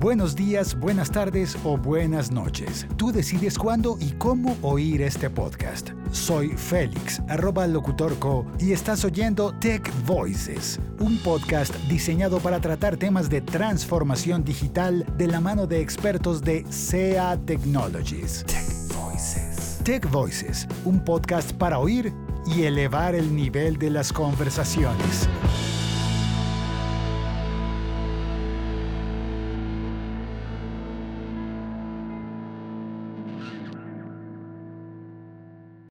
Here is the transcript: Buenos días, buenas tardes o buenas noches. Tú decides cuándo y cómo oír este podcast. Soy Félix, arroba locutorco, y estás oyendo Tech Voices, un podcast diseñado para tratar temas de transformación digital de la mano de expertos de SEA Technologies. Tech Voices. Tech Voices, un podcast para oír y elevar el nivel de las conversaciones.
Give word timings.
Buenos 0.00 0.34
días, 0.34 0.80
buenas 0.80 1.10
tardes 1.10 1.58
o 1.62 1.76
buenas 1.76 2.32
noches. 2.32 2.86
Tú 2.96 3.12
decides 3.12 3.58
cuándo 3.58 3.98
y 4.00 4.12
cómo 4.12 4.56
oír 4.62 5.02
este 5.02 5.28
podcast. 5.28 5.90
Soy 6.10 6.48
Félix, 6.56 7.20
arroba 7.28 7.66
locutorco, 7.66 8.46
y 8.58 8.72
estás 8.72 9.04
oyendo 9.04 9.52
Tech 9.60 9.92
Voices, 10.06 10.80
un 11.00 11.18
podcast 11.18 11.74
diseñado 11.86 12.38
para 12.38 12.62
tratar 12.62 12.96
temas 12.96 13.28
de 13.28 13.42
transformación 13.42 14.42
digital 14.42 15.04
de 15.18 15.26
la 15.26 15.38
mano 15.38 15.66
de 15.66 15.82
expertos 15.82 16.40
de 16.40 16.64
SEA 16.70 17.38
Technologies. 17.44 18.46
Tech 18.46 18.96
Voices. 18.96 19.80
Tech 19.84 20.10
Voices, 20.10 20.66
un 20.86 21.04
podcast 21.04 21.52
para 21.52 21.78
oír 21.78 22.10
y 22.46 22.62
elevar 22.62 23.14
el 23.14 23.36
nivel 23.36 23.76
de 23.76 23.90
las 23.90 24.14
conversaciones. 24.14 25.28